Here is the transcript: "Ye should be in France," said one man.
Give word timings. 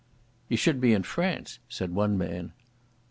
"Ye 0.49 0.57
should 0.57 0.81
be 0.81 0.93
in 0.93 1.03
France," 1.03 1.59
said 1.69 1.93
one 1.93 2.17
man. 2.17 2.53